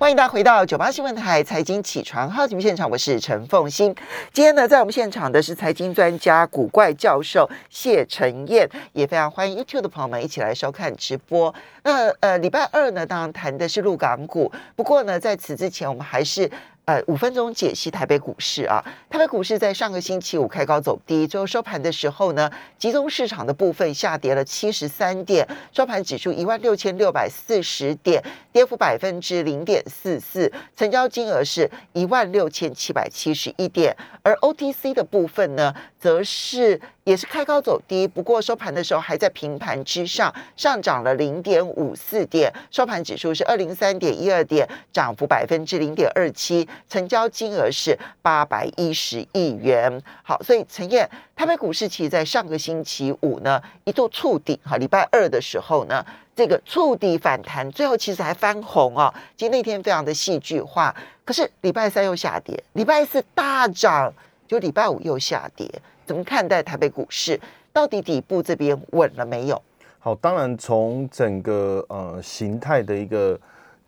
[0.00, 3.94] 欢迎大家回到九八新闻台财经起床号节目现场，我是陈凤欣。
[4.32, 11.54] 今天呢，在我们现场的是财经专家古怪教授谢晨燕，也非常欢迎 YouTube 的朋友们一起来收看直播。
[11.82, 16.50] 那呃，礼拜二呢，当然谈的是陆港股，不过呢，在此之前，我们还是。
[16.90, 18.84] 呃，五分钟解析台北股市啊。
[19.08, 33.96] 台北股市在上个星期五开高走低，最后收盘的时候呢，集中市场的部分下跌了七十三点，收盘指数一万六千六百四十点，跌幅百分之零点四四，成交金额是一万六千七百七十一点。
[34.24, 46.68] 而 OTC 的部分呢，则是也是开高走低，不过收盘的时候还在平盘之上，上涨了零点五四点，收盘指数是二零三点一二点，涨幅百分之零点二七。
[46.88, 50.00] 成交金额是八百一十亿元。
[50.22, 56.06] 好，所以陈燕，台北股市其实在上个星期五呢一度触底，哈，礼拜二的时候呢，
[56.36, 59.12] 这个触底反弹，最后其实还翻红哦。
[59.36, 64.14] 其实那天非常的戏剧化，可是礼拜三又下跌，礼拜四大涨，
[64.46, 65.68] 就礼拜五又下跌。
[66.10, 67.40] 怎么看待台北股市？
[67.72, 69.62] 到底底部这边稳了没有？
[70.00, 73.38] 好，当然从整个呃形态的一个。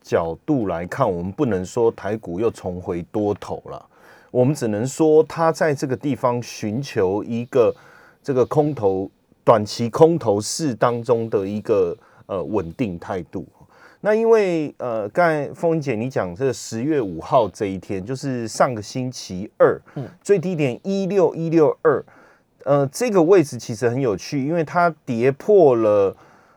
[0.05, 3.87] 角度来看，我们不能说台股又重回多头了，
[4.33, 7.73] 我们只能说它在这个地方寻求一个
[8.21, 9.09] 这个空头
[9.45, 13.47] 短期空头市当中的一个呃稳定态度。
[14.03, 22.05] 那因为呃，刚才凤姐你讲这十月五号这一天，就是上个星期二，嗯，最低点一六一六二，
[22.65, 26.15] 呃，这个位置其实很有趣，因为它跌破了。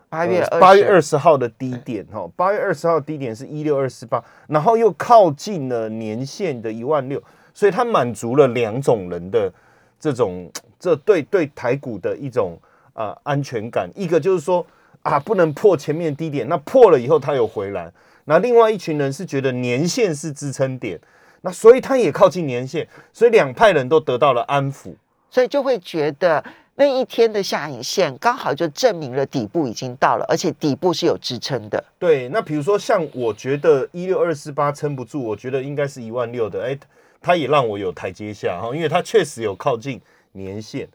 [0.07, 7.21] 八月八月二十号的低点哈，八月二十号低点是一六二四八，然后又靠近了年线的一万六，
[7.53, 9.51] 所以它满足了两种人的
[9.99, 12.57] 这种这对对台股的一种
[12.93, 13.89] 啊安全感。
[13.93, 14.65] 一个就是说
[15.05, 17.89] 啊不能破前面低点，那破了以后它有回来。
[18.25, 20.99] 那另外一群人是觉得年线是支撑点，
[21.41, 24.93] 那所以它也靠近年线，所以两派人都得到了安抚，
[25.29, 26.43] 所以就会觉得。
[26.77, 31.81] 那一天的下影线刚好就证明了底部已经到了，而且底部是有支撑的。
[31.97, 36.61] 对，那比如说像我觉得一六二四八撑不住，我觉得应该是一万六的。
[36.61, 36.77] 哎，
[37.21, 40.01] 它也让我有台阶下哈，因为它确实有靠近
[40.33, 40.85] 年线。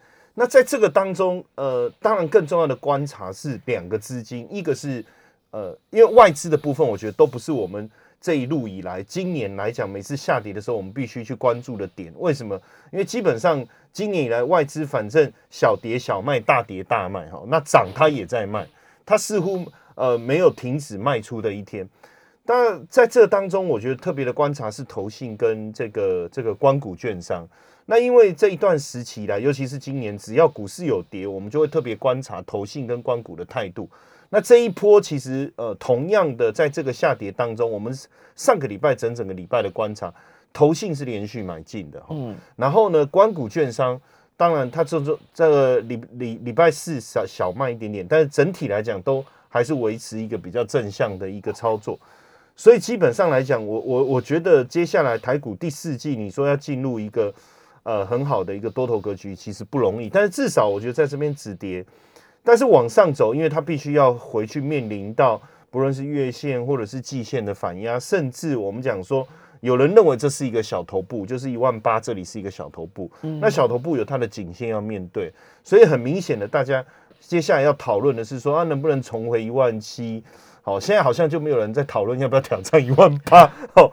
[0.40, 5.04] 那在这个当中，呃，当然更重要的观察是两个资金，一个是
[5.50, 7.90] 呃，因为外资的部分，我觉得都不是我们。
[8.22, 12.58] 这一路以来，今年来讲，每次下跌的时候，我们必须去关注的点，为什么？
[12.90, 13.62] 因为基本上
[13.92, 18.66] 今年以来，外资反正小跌小卖，大跌大卖，哈，那涨它也在卖，
[19.04, 21.86] 它似乎呃没有停止卖出的一天。
[22.46, 27.46] 但，在这当中，我觉得特别的观察是投信跟这个这个光谷券商。
[27.86, 33.88] 那因为这一段时期来，尤其是今年，只要股市有跌，我们就会特别观察投信跟关股的态度。
[34.28, 37.92] 那这一波其实呃，同样的在这个下跌当中，我们
[38.36, 40.14] 上个礼拜整整个礼拜的观察，
[40.52, 44.00] 投信是连续买进的，嗯，然后呢，关股券商
[44.36, 51.98] 当然它这这这个礼礼礼拜四小小慢一点点，但是整体来讲都还是维持一个比较正向的一个操作，
[52.54, 57.34] 所以基本上来讲，我我我觉得接下来台股第四季，你说要进入一个
[57.82, 61.84] 呃很好的一个多头格局，其实不容易，但是至少我觉得在这边止跌。
[62.42, 69.26] 但是往上走，因为它必须要回去面临到不论是月线或者是季线的反压，甚至我们讲说，
[69.60, 73.10] 有人认为这是一个小头部，就是一万八，这里是一个小头部。
[73.40, 75.30] 那小头部有它的颈线要面对，
[75.62, 76.82] 所以很明显的，大家
[77.20, 80.24] 接下来要讨论的是说，啊，能不能重回一万七？
[80.70, 83.42] 好，现在好像就没有人在讨论要不要挑战一万八。
[83.74, 83.90] 哦，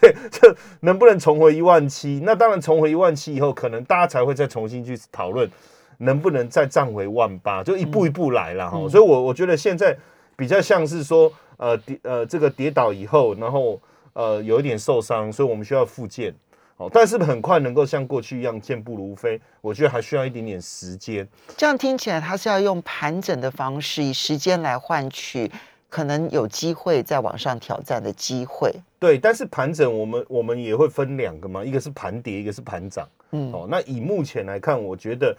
[0.00, 2.18] 对，这能不能重回一万七？
[2.24, 5.50] 那当然，重回一万七以后，可能大家才会再重新去讨论。
[5.98, 7.62] 能不能再涨回万八？
[7.62, 8.88] 就一步一步来了哈。
[8.88, 9.94] 所以，我我觉得现在
[10.34, 13.78] 比较像是说，呃，跌呃，这个跌倒以后，然后
[14.14, 16.34] 呃，有一点受伤，所以我们需要复健。
[16.78, 21.28] 哦，但是很快能够像过去一样健步如飞，我觉得还需要一点点时间。
[21.54, 25.52] 这样听起来，它是要用盘整的方式，以时间来换取
[25.94, 28.72] 可能有机会再往上挑战的机会。
[28.98, 33.08] 对，但是盘整，我们我们也会分两个嘛，一个是盘跌，一个是盘涨。
[33.30, 35.36] 嗯，哦，那以目前来看，我觉得。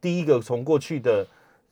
[0.00, 1.26] 第一个从过去的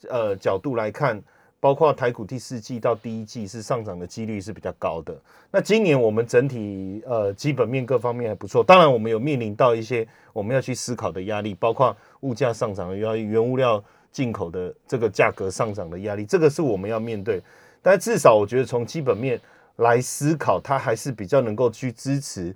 [0.08, 1.22] 呃角度来看，
[1.60, 5.16] 包括台股第四季到第一季是上涨的几率是比较高的。
[5.48, 13.80] 那今年我们整体呃基本面各方面还不错，当然我们有面临到一些我们要去思考的压力，包括物价上涨的压力、原物料
[14.10, 17.40] 进口的这个价格上涨的压力，这个是我们要面对。
[17.82, 19.40] 但至少我觉得从基本面
[19.76, 22.54] 来思考，它还是比较能够去支持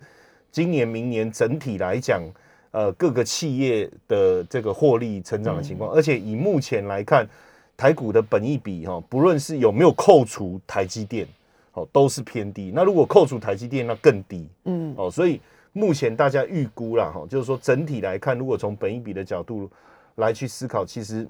[0.50, 2.22] 今年、明年整体来讲。
[2.72, 7.26] 呃，各个企业的这个获利成长的情况，而且以目前来看，
[7.76, 11.26] 台股的本益比哈，不论是有没有扣除台积电，
[11.72, 12.70] 哦，都是偏低。
[12.72, 14.48] 那如果扣除台积电，那更低。
[14.66, 15.40] 嗯，哦，所以
[15.72, 19.68] 目前大家预估啦，哈，就是说整体来看，如果从本益比的角度
[20.14, 21.26] 来去思考，其实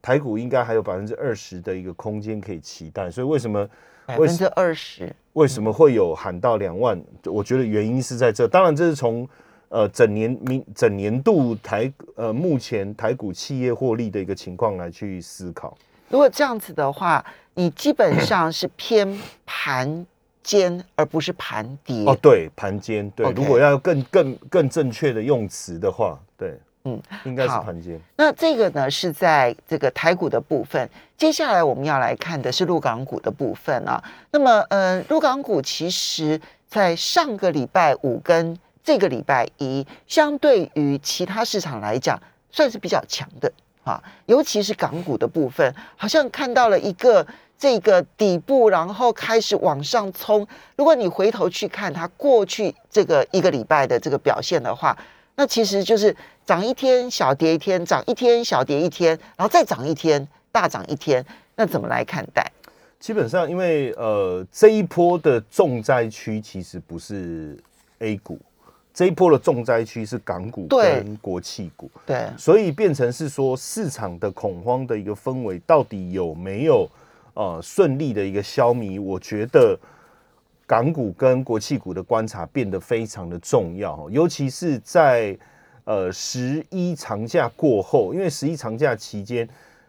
[0.00, 3.10] 台股应该还有百分之二十的一个空间可以期待。
[3.10, 3.68] 所以为什么
[4.06, 7.00] 百分之二十，为什么会有喊到两万？
[7.24, 8.46] 我觉得原因是在这。
[8.46, 9.28] 当然，这是从
[9.68, 15.76] 呃整年明整年度台呃目前台股企业获利的一个情况来去思考。
[16.08, 20.06] 如果这样子的话，你基本上是偏盘
[20.40, 22.04] 尖，而不是盘跌。
[22.04, 23.28] 哦，对，盘间对。
[23.32, 28.00] 如果要更更更正确的用词的话，对，嗯，应该是好盘间。
[28.16, 30.88] 那这个呢是在这个台股的部分，
[31.18, 34.00] 接下来我们要来看的是陆港股的部分啊。
[34.30, 42.16] 那么，呃，陆港股其实在上个礼拜五跟这个礼拜一，相对于其他市场来讲，
[42.52, 44.00] 算是比较强的啊。
[44.26, 47.26] 尤其是港股的部分，好像看到了一个
[47.58, 50.46] 这个底部，然后开始往上冲。
[50.76, 54.96] 如果你回头去看它过去这个一个礼拜的这个表现的话，
[55.36, 61.24] 那其实就是涨一天小跌一天，涨一天小跌一天，然后再涨一天大涨一天，
[61.54, 62.50] 那怎么来看待？
[62.98, 67.56] 基本上，因为呃这一波的重灾区其实不是
[67.98, 68.40] A 股，
[68.94, 76.88] 这一波的重灾区是港股跟国企股，对，所以变成是说市场的恐慌的一个氛围到底有没有
[77.34, 79.00] 呃顺利的一个消弭？
[79.00, 79.78] 我觉得
[80.66, 85.38] 港股跟国企股的观察变得非常的重要哦，尤其是在
[85.84, 89.48] 呃十一长假过后，因为十一长假期间。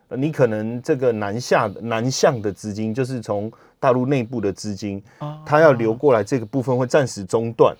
[0.09, 7.75] 呃你可能这个南下南向的资金，就是从大陆内部的资金，哦它要流过来，这个部分会暂时中断。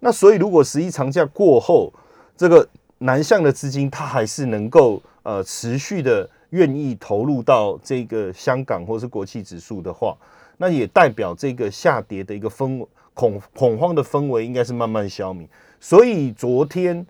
[0.00, 1.92] 那所以，如果十一长假过后，
[2.34, 2.66] 这个
[2.96, 10.16] 南向的资金它还是能够呃持续的愿意投入到这个香港或是国企指数的话，
[10.56, 15.46] 那也代表这个下跌的一个氛恐恐慌的氛围应该是慢慢消弭。
[15.80, 17.06] 所以昨天。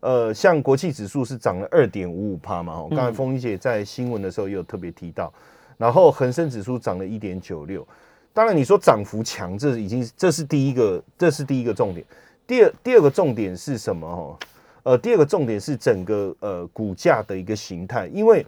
[0.00, 5.32] 呃，像国际指数是涨了二点五五帕嘛，哦，刚才凤仪姐在新闻的时候也有特别提到，
[5.78, 7.84] 然后恒生指数涨了一点九六，
[8.32, 12.06] 当然你说涨幅强，这已经这是第一个，这是第一个重点。
[12.46, 14.06] 第二第二个重点是什么？
[14.06, 14.38] 哦，
[14.84, 18.46] 呃，第二个重点是整个呃股价的一个形态，因为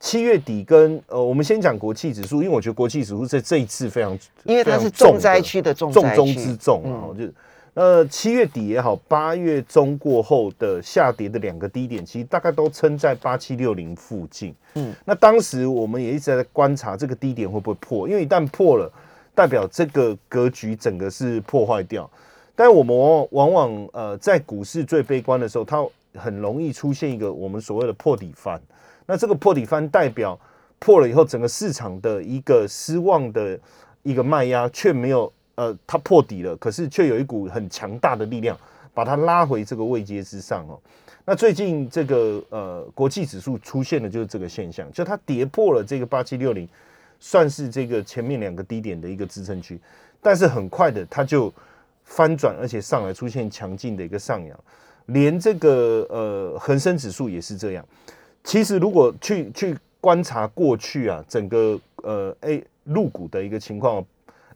[0.00, 7.34] 七月底跟呃，我们先讲国际指数，因为我觉得国际指数在这一次非常，因为它是重的重灾区的重重中之重啊，哦就是
[7.74, 14.54] 呃七月底也好，八月中过后的下跌的两个低点，其实大概都撑在八七六零附近。
[14.74, 18.90] 嗯，那当时我们也一直在观察这个低点会不会破，因为一旦破了，
[19.34, 22.10] 代表这个格局整个是破坏掉。
[22.56, 28.58] 但我们往往往往呃在股市最悲观的时候，它很容易出现一个我们所谓的破底翻。
[29.10, 30.38] 那这个破底翻代表
[30.78, 33.58] 破了以后，整个市场的一个失望的
[34.04, 38.56] 一个卖压却没有呃，它破底了，可是却有一股很强大的力量
[38.94, 40.78] 把它拉回这个位阶之上哦。
[41.24, 46.68] 那最近这个呃国际指数出现的就是这个现象，就它跌破了这个八七六零，
[47.18, 49.76] 算是这个前面两个低点的一个支撑区，
[50.22, 51.52] 但是很快的它就
[52.04, 54.56] 翻转，而且上来出现强劲的一个上扬，
[55.06, 57.84] 连这个呃恒生指数也是这样。
[58.44, 64.04] 其实如果去去观察过去啊，整个呃 A 入股的一个情况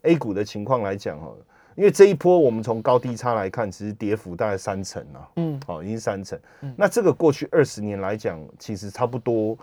[0.02, 1.30] ，A 股的情况来讲哈，
[1.76, 6.38] 因为这一波我们从高低差来看，其实跌幅大概三成啊，嗯，哦，已经三成。
[6.76, 9.56] 那这个过去二十年来讲，其实差不多，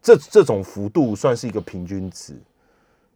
[0.00, 2.34] 这这种幅度算是一个平均值，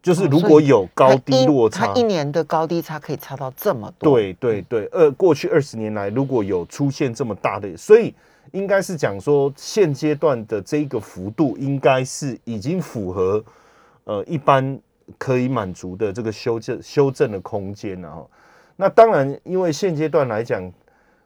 [0.01, 8.13] 就是如果有高低落差，它一年的高低差可以差到这么多。，对对对，呃，过去二十年来，如果有出现这么大的，所以
[8.51, 13.43] 应该是讲说，现阶段的这个幅度，应该是已经符合
[14.03, 14.79] 呃一般
[15.17, 18.27] 可以满足的这个修正修正的空间了哈。
[18.75, 20.63] 那当然，因为现阶段来讲，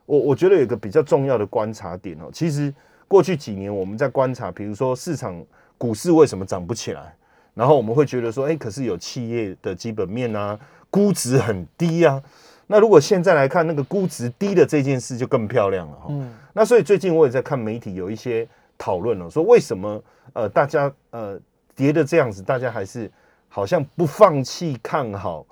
[0.05, 2.73] 我我觉得有个比较重要的观察点哦，其实
[3.07, 5.43] 过去几年我们在观察，比如说市场
[5.77, 7.15] 股市为什么涨不起来，
[7.53, 12.21] 然后我们会觉得说，哎，可是有企业的基本面啊，估值很低啊。
[12.67, 16.07] 那如果现在来看，那个估值低的这件事就更漂亮了哈。
[16.09, 20.01] 嗯那所以最近我也在看媒体有一些讨论了，说为什么
[20.33, 21.39] 呃大家呃
[21.75, 23.11] 跌的这样子，大家还是
[23.49, 25.43] 好像不放弃看好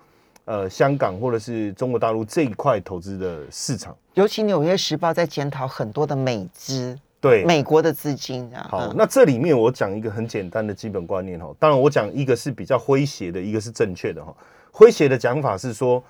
[0.46, 3.98] 呃香港或者是中国大陆这一块投资的市场。
[4.14, 8.68] 尤其《纽约时报》在检讨很多的美资、对，美国的资金啊。
[8.70, 14.32] 好，嗯那这里面我讲一个很简单的基本观念哈，当然我讲一个是比较诙谐的，一个是正确的哈。
[14.72, 16.04] 诙谐的讲法是说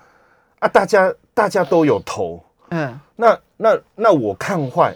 [0.62, 2.40] 啊，大家大家都有投，
[2.70, 4.94] 嗯那那那我看坏，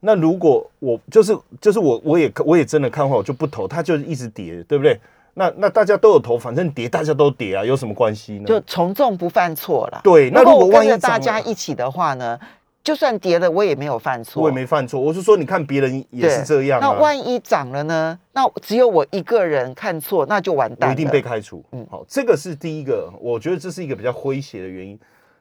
[0.00, 4.98] 那如果我就是就是我我也我也真的看坏，我就不投，它就一直跌，对不对？
[5.34, 8.46] 那那大家都有投，反正跌大家都跌啊，有什么关系呢？
[8.46, 10.00] 就从众不犯错了。
[10.02, 12.40] 对，那如果万一我跟着大家一起的话呢，
[12.84, 14.42] 就算跌了，我也没有犯错。
[14.42, 18.16] 我也没犯错，我是说，你看别人也是这样啊，那万一涨了呢？
[18.32, 20.94] 那只有我一个人看错，那就完蛋了。
[20.94, 21.64] 我一定被开除。
[21.72, 24.98] 嗯好，这个是第一个，我觉得这是一个比较诙谐的原因。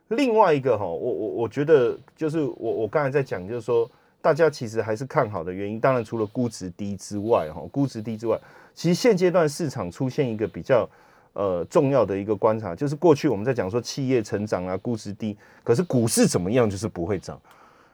[0.08, 3.90] 另外一个哈，我我我觉得就是我我刚才在讲，就是说
[4.22, 8.40] 大家其实还是看好的原因，当然除了估值低之外，哈，估值低之外，
[8.74, 10.90] 其实现阶段市场出现一个比较
[11.34, 17.40] 呃重要的一个观察，就是过去我们在讲说企业成长啊，估值低，可是股市怎么样就是不会涨。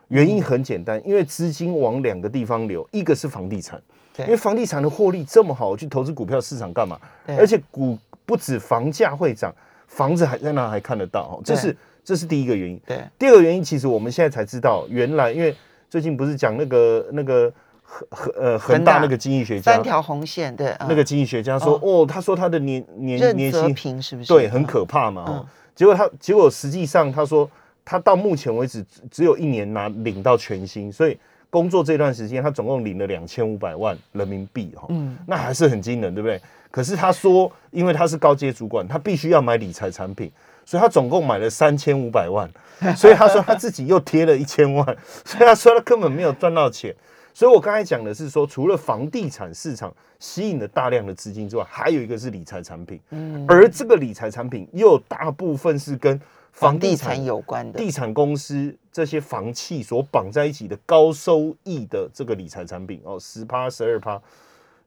[0.10, 3.80] 原因很简单，因为资金往两个地方流，一个是房地产，
[4.18, 7.00] 因为房地产的获利这么好，我去投资股票市场干嘛？
[7.28, 9.54] 而且股不止房价会涨，
[9.88, 12.82] 房子还在那还看得到，哦这是这是第一个原因。
[12.88, 15.56] 对第二个原因，其实我们现在才知道，原来因为
[15.92, 17.54] 最近不是讲那个那个
[17.90, 18.94] 恒恒呃恒恒大。
[18.94, 20.86] 大那个经济学家三，条红线，对嗯。
[20.88, 24.28] 那个经济学家说，哦，他说他的年年年薪是不是？
[24.28, 24.66] 对很嗯。
[24.66, 25.34] 可怕嘛，嗯。
[25.36, 27.50] 哦，结果他结果实际上他说
[27.84, 31.18] 他到目前为止只只有一年拿领到全薪，所以
[31.50, 35.18] 工作这段时间他总共领了两千五百万人民币哈，嗯。
[35.26, 36.40] 那还是很惊人，对不对？
[36.72, 40.32] 可是他说，因为他是高阶主管，他必须要买理财产品，
[40.64, 42.48] 所以他总共买了三千五百万，
[42.96, 44.86] 所以他说他自己又贴了一千万，
[45.26, 46.94] 所以他说他根本没有赚到钱。
[47.34, 56.18] 所以我刚才讲的是说，除了房地产市场吸引了大量的资金之外，还有一个是理财产品，嗯，而这个理财产品又大部分是跟
[56.52, 64.22] 房房地产地产有关的，地产公司这些房企所绑在一起的高收益的这个理财产品哦，十趴、十二趴。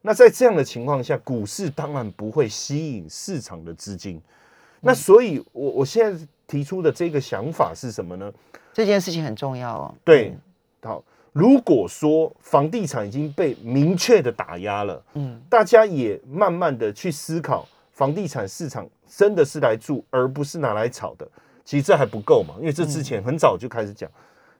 [0.03, 4.21] 那在这样的情况下，股市当然不会吸引市场的资金。
[4.81, 8.31] 那所以我，我现在提出的这个想法是什么呢？
[8.73, 9.95] 这件事情很重要哦。
[10.05, 10.37] 对，
[10.83, 21.27] 好，如果说房地产已经被明确的打压了，嗯，大家也慢慢的去思考，房地产市场真的是来住，而不是拿来炒的。
[21.65, 24.11] 其实这还不够嘛，因为这之前很早就开始讲，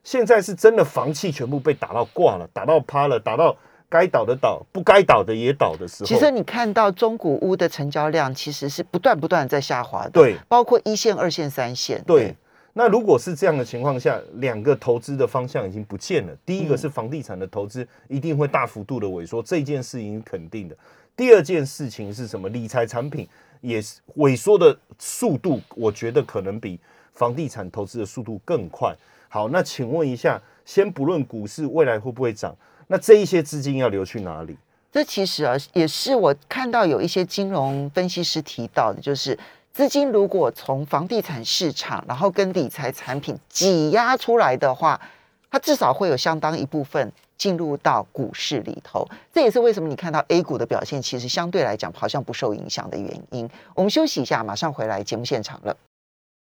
[0.03, 3.55] 现在是真的房企全部被打到挂了，打到趴了，打到
[3.87, 12.35] 该倒的倒，不该倒的也倒的时候，其实你看到中古屋的成交量其实是不断不断在下滑的，对包括一线、二线、三线，对。
[12.75, 16.35] 那如果是这样的情况下，两个投资的方向已经不见了。
[16.43, 20.75] 第一个是房地产的投资一定会大幅度的萎缩，这件事情是肯定的。
[21.15, 22.49] 第二件事情是什么？
[22.49, 23.27] 理财产品
[23.61, 26.79] 也是萎缩的速度，我觉得可能比
[27.13, 28.95] 房地产投资的速度更快。
[29.29, 32.55] 好，那请问一下，先不论股市未来会不会涨，
[32.87, 34.57] 那这一些资金要流去哪里？
[34.91, 39.37] 这其实啊，也是我看到有一些金融分析师提到的，就是
[39.73, 45.01] 资金如果从房地产市场，然后跟理财产品挤压出来的话，
[45.49, 49.03] 它至少会有相当一部分进入到股市里头。
[49.33, 53.49] 这也是为什么你看到 A 股的表现，其实相对来讲好像不受影响的原因。
[53.73, 55.75] 我们休息一下，马上回来节目现场了。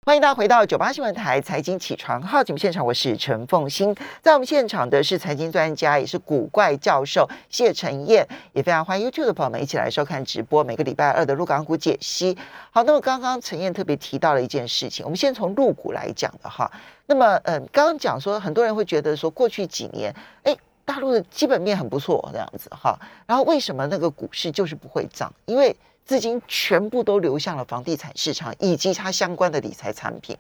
[0.07, 3.93] 欢迎大家回到九八新闻台财经起床号节目现场，我是陈凤欣。
[4.21, 10.63] 在我们现场的是财经专家，也是古怪教授谢晨燕，也非常欢迎 YouTube 的朋友们一起来收看直播。
[10.63, 12.37] 每个礼拜二的陆港股解析。
[12.71, 16.71] 好，那么刚刚陈燕特别提到了一件事情，我们先从陆股来讲的哈。
[17.07, 20.55] 那么，嗯，刚刚讲说，很多人会觉得说，过去几年，哎，
[20.87, 22.97] 大陆的基本面很不错，这样子哈。
[23.25, 25.29] 然后为什么那个股市就是不会涨？
[25.45, 25.75] 因为
[26.05, 30.37] 资金全部都流向了房地产市场以及它相关的理财产品。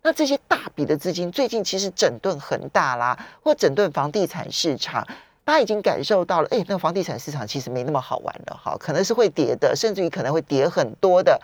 [0.00, 5.06] 那这些大笔的资金最近其实整顿恒大啦，或整顿房地产市场，
[5.44, 11.38] 大家已经感受到了，哎，那房地产市场其实没那么好玩了哈，可能是会跌的，甚至于可能会跌很多的。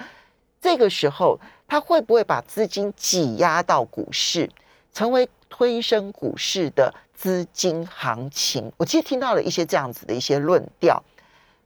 [0.63, 4.49] 这个时候，它会不会把资金挤压到股市，
[4.95, 8.73] 成为推升股市的资金行情？
[8.79, 11.03] 我其实听到了一些这样子的一些论调。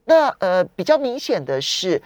[0.03, 2.01] 那呃，比较明显的是，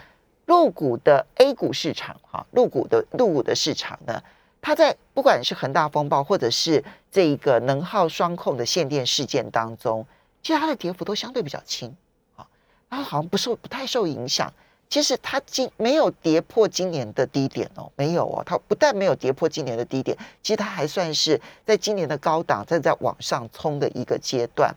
[0.46, 4.22] 入股的 A 股市场哈，入股的入股的市场呢，
[4.62, 10.06] 它在不管是恒大风暴或者是这一个能耗双控的限电事件当中，
[10.44, 11.96] 其实它的跌幅都相对比较轻
[12.36, 12.46] 啊，
[12.90, 14.54] 它好像不受不太受影响。
[14.90, 24.76] 其实它今没有跌破今年的低点哦，没有哦，它不但没有跌破今年的低点，其实它还算是在今年的高档在在往上冲的一个阶段，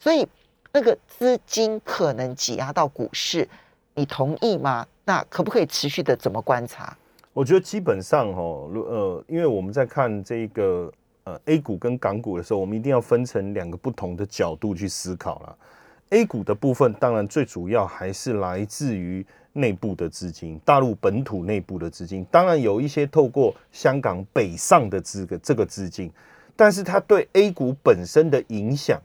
[0.00, 0.26] 所以
[0.72, 3.48] 那个资金可能挤压到股市，
[3.94, 4.84] 你同意吗？
[5.04, 6.96] 那可不可以持续的怎么观察？
[7.32, 15.54] 我觉得基本上哦，呃，因为我们在看这个呃 A 股跟港股的时候，我们一定要分成两个不同的角度去思考啦。
[16.10, 22.24] A 股的部分，当然最主要还是来自于内部的资金，大陆本土内部的资金。
[22.30, 26.10] 当然有一些透过香港北上的资个这个资金，
[26.54, 29.00] 但是它对 A 股本身的影响，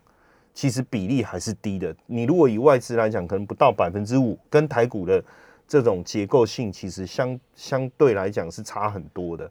[0.54, 1.96] 其实比例还是低的。
[2.06, 5.24] 你如果以外资来讲，可能不到百分之五，跟台股的
[5.68, 9.50] 这种结构性其实相相对来讲是差很多的。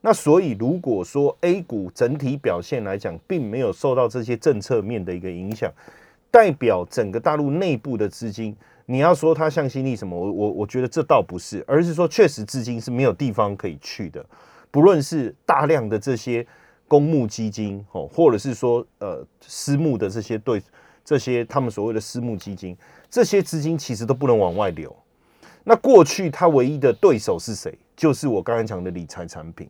[0.00, 5.72] 那所以如果说 A 股整体表现来讲，并没有受到这些政策面的一个影响，
[6.34, 14.26] 代表整个大陆内部的资金，你要说它向心力什么，我我我觉得这倒不是，而是说确实资金是没有地方可以去的，
[14.72, 16.44] 不论是大量的这些。
[16.86, 20.62] 公募基金哦，或者是说呃私募的这些对
[21.02, 22.76] 这些他们所谓的私募基金，
[23.08, 24.94] 这些资金其实都不能往外流。
[25.64, 27.76] 那过去他唯一的对手是谁？
[27.96, 29.66] 就是我刚才讲的理财产品。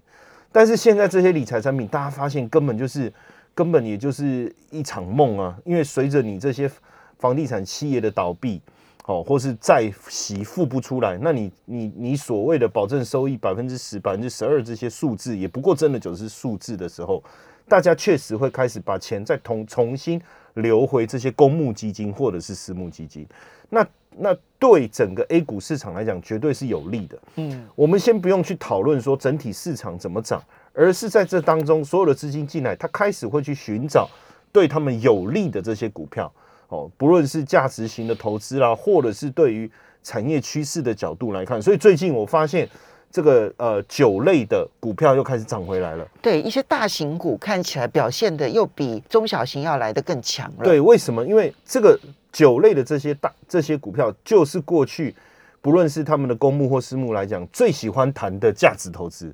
[0.50, 3.10] 但是现在这些理财产品，大家发现根本就是
[3.54, 5.58] 根本也就是一场梦啊！
[5.64, 6.70] 因为随着你这些
[7.18, 8.60] 房地产企业的倒闭。
[9.06, 17.22] 哦，或是债息付不出来，那你你你所谓的保证收益百分之十、百分之十二这些数字，也不过真的就是数字的时候，
[17.68, 20.18] 大家确实会开始把钱再重重新
[20.54, 23.26] 流回这些公募基金或者是私募基金。
[23.68, 27.18] 那那对整个 A 股市场来讲，绝对是有利的。
[27.36, 30.42] 嗯，我们先不用去讨论说整体市场怎么涨，
[30.74, 34.10] 而是在这当中，所有的资金进来，它开始会去寻找
[34.52, 36.30] 对他们有利的这些股票。
[36.68, 39.70] 哦，不论是价值型的投资啦，或者是对于
[40.02, 42.68] 产业趋势的角度来看，所以最近我发现
[43.10, 46.08] 这个呃酒类的股票又开始涨回来了。
[46.20, 50.64] 对，一些大型股看起来表现的又比中小型要来的更强了。
[50.64, 51.24] 对，为什么？
[51.24, 51.96] 因为这个
[52.32, 55.14] 酒类的这些大这些股票，就是过去
[55.60, 59.32] 不论是他们的公募或私募来讲，最喜欢谈的价值投资，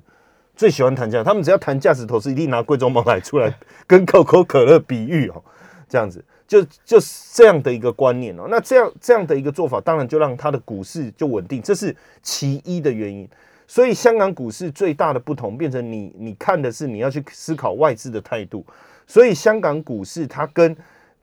[0.55, 1.23] 最喜欢谈价。
[1.23, 3.53] 他们只要谈价值投资，一定拿贵州茅台出来
[3.87, 5.43] 跟可口可乐比喻哦，
[5.87, 6.23] 这样子。
[6.47, 13.25] 就就是这样的一个观念哦，那这样这样的一个做法，当然就让它的股市就稳定，这是其一的原因。
[13.67, 18.65] 所以香港股市最大的不同，变成你你看的是你要去思考外资的态度。
[19.07, 20.75] 所以香港股市它跟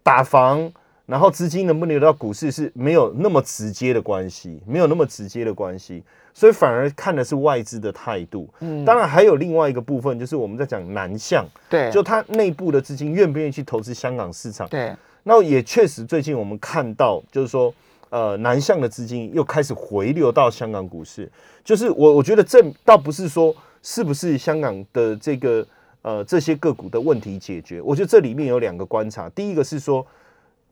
[0.02, 0.72] 打房，
[1.08, 6.02] 然后资金能不能流到股市是没有那么直接的关系，没有那么直接的关系。
[6.34, 8.46] 所以反而看的是外资的态度。
[8.60, 14.94] 嗯，当然还有另外一个部分，就是我们在讲南向，对，就它内部的资金愿不愿意去投资香港市场，对。
[15.24, 17.74] 那也确实，最近我们看到，就是说，
[18.10, 21.30] 呃，南向的资金又开始回流到香港股市。
[21.64, 25.66] 就是我我觉得这倒不是说是不是香港的这个
[26.02, 27.80] 呃这些个股的问题解决。
[27.82, 30.06] 我觉得这里面有两个观察，第一个是说，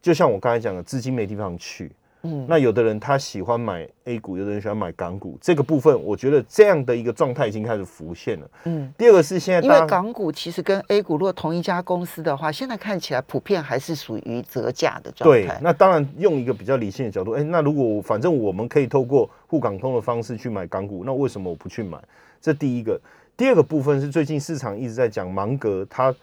[0.06, 1.90] 就像我刚才讲的，资金没地方去。
[2.22, 8.48] 嗯那有的人他喜欢买 A 股，有的人喜欢买港股，这个部分我觉得这样的一个状态已经开始浮现了。
[8.66, 15.46] 嗯，第二个是现在因为港股其实跟 A 股如果同一家公司的话，现在看起来普遍还是属于折价的状态。
[15.48, 21.98] 对，那当然用一个比较理性的角度，哎，那如果反正我们可以透过沪港通的方式去买港股，那为什么我不去买？
[22.40, 23.00] 这第一个，
[23.36, 26.14] 第二个部分是最近市场一直在讲芒格他。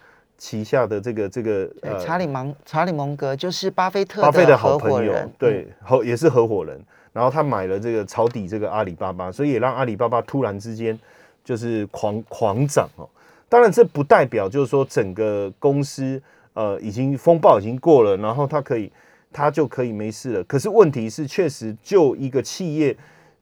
[0.43, 6.77] 旗下的这个这个呃，查理芒查理蒙格就是巴菲特巴菲的好朋友，对，合也是合伙人。
[7.13, 10.99] 然后他买了这个抄底这个阿里巴巴，所以也让阿里巴巴突然之间
[11.45, 13.07] 就是狂狂涨哦。
[13.47, 18.91] 当然，这不代表就是说整个公司呃已经风暴已经过了，然后它可以
[19.31, 20.43] 它就可以没事了。
[20.43, 22.93] 可是问题是，确实就一个企业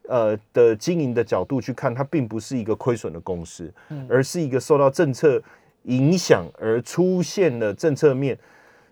[0.07, 3.73] 呃的经营的角度去看，它并不是一个亏损的公司，
[4.07, 5.41] 而是一个受到政策。
[5.83, 8.37] 影响而出现了政策面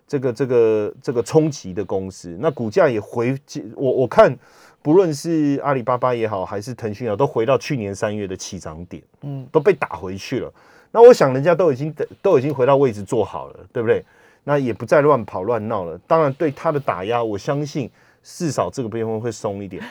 [0.06, 3.36] 这个这个这个冲击的公司，那股价也回
[3.76, 4.36] 我我看，
[4.82, 10.52] 不论是阿里巴巴也好，还是腾讯啊，都回到去年三月的起涨点，嗯，都被打回去了。
[10.90, 14.04] 那我想人家都已经都已经回到位置做好了，对不对？
[14.42, 15.96] 那也不再乱跑乱闹了。
[16.06, 17.88] 当然，对它的打压，我相信
[18.22, 19.82] 至少这个边会会松一点。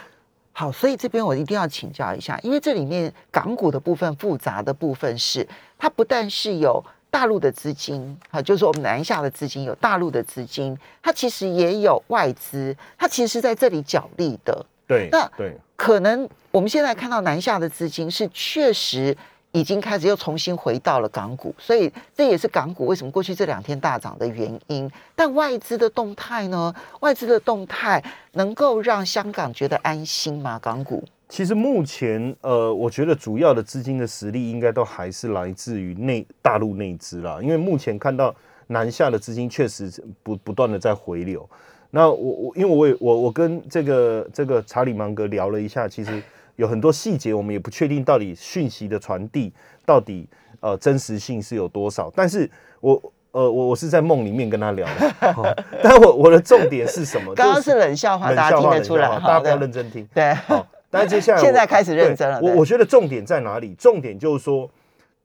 [0.60, 14.66] 好，所以这边我一定要请教一下，因为这里面港股的部分复杂的部分是，它不但是有大陆的资金，好，就是我们南下的资金有大陆的资金，它其实也有外资，它其实在这里角力的。
[14.86, 19.16] 对，那对，可能我们现在看到南下的资金是确实。
[19.52, 24.90] 已经开始又重新回到了港股，所以这也是港股为什么过去这两天大涨的原因。
[25.16, 26.72] 但外资的动态呢？
[27.00, 30.60] 外资的动态能够让香港觉得安心吗？
[30.62, 37.40] 港股其实目前，呃，我觉得主要的资金的实力应该都还是来自于内大陆内资啦。
[37.42, 38.34] 因为目前看到
[38.68, 41.50] 南下的资金确实不不断的在回流。
[41.90, 46.22] 那我我因为我也我我跟这个这个查理芒格聊了一下，其实。
[46.60, 49.50] 有很多细节，我们也不确定到底讯息的传递
[49.86, 50.28] 到底
[50.60, 52.12] 呃真实性是有多少。
[52.14, 52.50] 但是
[52.82, 57.34] 我呃我我是在梦里面跟他聊的， 但我我的重点是什么？
[57.34, 60.06] 刚刚是冷笑话，大家听得出来，大家不要认真听。
[60.14, 60.68] 对，好。
[60.92, 62.42] 但是接下来现在开始认真了。
[62.42, 63.74] 我我觉得重点在哪里？
[63.76, 64.70] 重点就是说，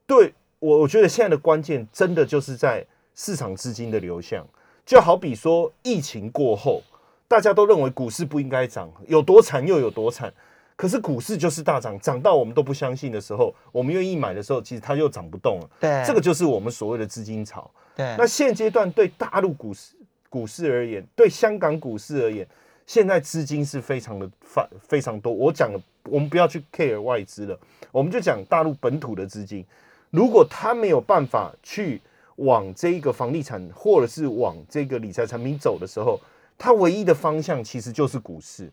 [0.06, 4.46] 对我我觉得现在的关键真的就是在市场资金的流向。
[4.86, 6.80] 就好比说疫情过后，
[7.26, 10.32] 大家都认为股市不应该涨，有多惨又有多惨。
[10.76, 15.70] 可是股市就是大涨，涨到我们都不相信的时候，我们愿意买的时候，其实它又涨不动了。
[15.78, 17.70] 对，这个就是我们所谓的资金潮。
[17.94, 19.94] 对，那现阶段对大陆股市
[20.28, 22.44] 股市而言，对香港股市而言，
[22.87, 25.32] 现在资金是非常的非非常多。
[25.32, 27.56] 我讲了，我们不要去 care 外资了，
[27.92, 29.64] 我们就讲大陆本土的资金。
[30.10, 32.00] 如果他没有办法去
[32.37, 36.20] 往这一个房地产，或者是往这个理财产品走的时候，
[36.58, 38.68] 他唯一的方向其实就是股市。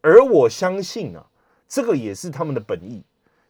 [0.00, 1.26] 而我相信啊。
[1.70, 3.00] 这个也是他们的本意，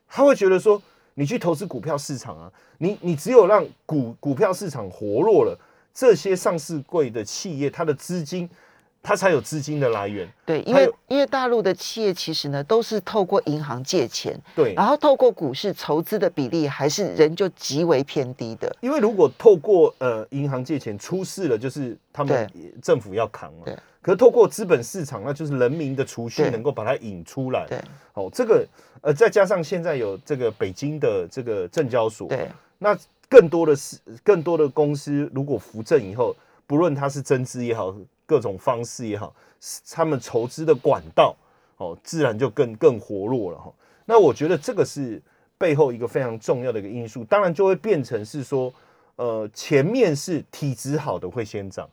[0.06, 0.80] 他会觉得说，
[1.14, 5.58] 你去投资股票市场啊，你你只有让股股票市场活络了，
[5.94, 8.46] 这些上市贵的企业，它的资金，
[9.02, 10.30] 它才有资金的来源。
[10.44, 18.76] 对，因为因为大陆的企业其实呢，都是透过银行借钱，对，然后透过股市筹资的比例还是仍旧极为偏低的。
[18.82, 22.46] 因为如果透过呃银行借钱出事了，就是他们
[22.82, 23.60] 政府要扛嘛。
[23.64, 23.74] 对。
[24.02, 27.66] 可是透过资本市场，那就是人民的储蓄能够把它引出来。
[27.68, 27.78] 对，
[28.14, 28.66] 哦，这个
[29.02, 32.96] 呃，再加上现在有这个北京的这个证交所，对，那
[33.28, 36.34] 更多的是更多的公司，如果扶正以后，
[36.66, 39.34] 不论它是增资也好，各种方式也好，
[39.90, 41.36] 他们筹资的管道
[41.76, 43.70] 哦，自然就更更活络了哈。
[44.06, 45.20] 那我觉得这个是
[45.58, 48.72] 背后一个非常重要的一个因素，当然就会变成是说，
[49.16, 51.86] 呃，前面是体质好的会先涨。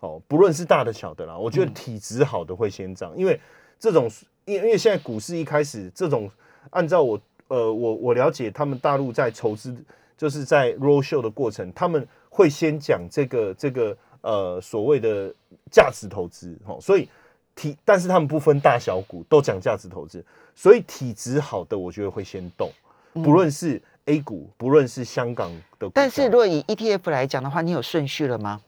[0.00, 3.40] 哦，不论是大的小的啦，我觉得体质好的会先涨，因为
[3.78, 4.10] 这种，
[4.44, 6.30] 因因为现在股市一开始这种，
[6.70, 9.74] 按照我呃我我了解，他们大陆在筹资，
[10.16, 15.34] 就是在 roll show 的过程，他们会先讲这个这个呃所谓的
[15.70, 17.08] 价值投资，哦，所以
[17.54, 22.70] 体，但是他们不分大小股，都讲价值投资，所以体质好的，我觉得会先动，
[23.14, 28.60] 不论是 A 股，不论是香港的，但是如果以 ETF 来讲的话，你有顺序了吗？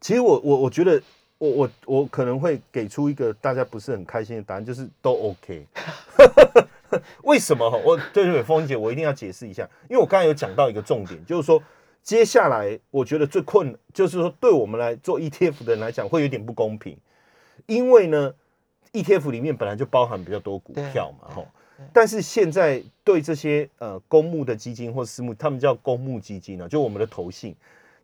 [0.00, 1.00] 其实我我我觉得
[1.38, 5.66] 我我我可能会给出一个大家不是很开心的答案，就是都 OK。
[7.22, 7.70] 为什么？
[7.84, 11.62] 我对对，风姐，我一定要解释一下，因为我刚才有讲到一个重点，就是说
[12.02, 16.96] 接下来我觉得最困，就是说对我们来做 ETF 的人来讲会有点不公平，
[17.66, 18.34] 因为呢
[18.92, 21.44] ETF 里面本来就包含比较多股票嘛，哈，
[21.92, 27.54] 但是现在对这些呃公募的基金或私募，他们叫公募基金呢，就我们的投信。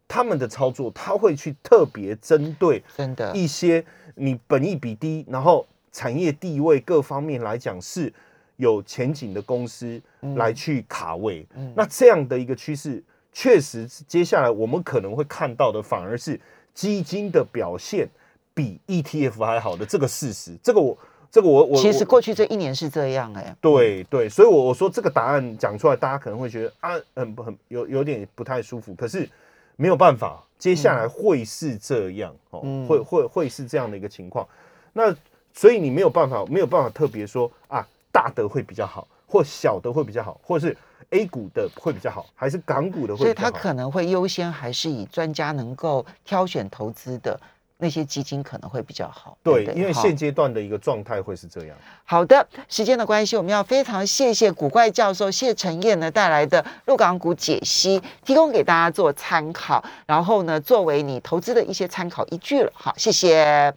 [0.08, 8.12] 他们的操作，他会去特别针对真的一些你本益比低，然后产业地位各方面来讲是
[8.56, 10.00] 有前景的公司
[10.36, 11.44] 来去卡位。
[11.74, 16.40] 那这样的一个趋势，确实接下来我们可能会看到的，反而是
[16.72, 18.08] 基金的表现
[18.54, 20.56] 比 ETF 还好的这个事实。
[20.62, 20.96] 这个我，
[21.30, 23.54] 这个我我其实过去这一年是这样哎。
[23.60, 28.94] 对对，所以我我说这个答案讲出来，大家可能会觉得啊，很不很有有点不太舒服。
[28.94, 29.28] 可是。
[29.76, 34.46] 没有办法，接下来会是这样哦，会会会是这样的一个情况。
[34.92, 35.14] 那
[35.52, 40.76] 所以你没有办法，没有办法特别说啊，大的会比较好，或小的会比较好，或者是
[41.10, 43.24] A 股的会比较好，还是港股的会比较好？
[43.24, 47.38] 所以它可能会优先还是以专家能够挑选投资的。
[47.78, 51.76] 那些基金可能会比较好，对，因为现阶段的一个状态会是这样。
[52.04, 62.72] 好的，时间的关系，我们要非常谢谢古怪教授谢承彦呢带来的入港股解析，提供给大家做参考，然后呢作为你投资的一些参考依据了。
[62.74, 63.74] 好，谢谢。